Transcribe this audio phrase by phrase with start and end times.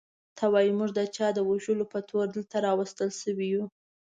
[0.37, 3.63] ته وا موږ د چا د وژلو په تور دلته راوستل شوي یو.